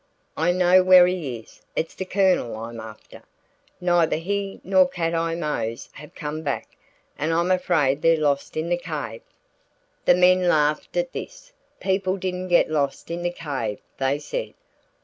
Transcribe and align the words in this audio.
"I 0.35 0.51
know 0.51 0.81
where 0.83 1.05
he 1.05 1.37
is. 1.37 1.61
It's 1.75 1.93
the 1.93 2.05
Colonel 2.05 2.55
I'm 2.55 2.79
after. 2.79 3.21
Neither 3.79 4.15
he 4.15 4.59
nor 4.63 4.87
Cat 4.89 5.13
Eye 5.13 5.35
Mose 5.35 5.89
have 5.93 6.15
come 6.15 6.41
back, 6.41 6.75
and 7.19 7.31
I'm 7.31 7.51
afraid 7.51 8.01
they're 8.01 8.17
lost 8.17 8.57
in 8.57 8.69
the 8.69 8.77
cave." 8.79 9.21
The 10.05 10.15
men 10.15 10.47
laughed 10.47 10.97
at 10.97 11.13
this. 11.13 11.53
People 11.79 12.17
didn't 12.17 12.47
get 12.47 12.67
lost 12.71 13.11
in 13.11 13.21
the 13.21 13.29
cave, 13.29 13.77
they 13.99 14.17
said. 14.17 14.55